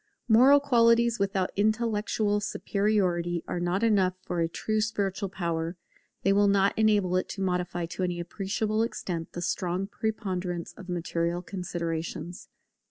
[0.27, 5.77] Moral qualities without intellectual superiority are not enough for a true spiritual power;
[6.23, 10.89] they will not enable it to modify to any appreciable extent the strong preponderance of
[10.89, 12.49] material considerations.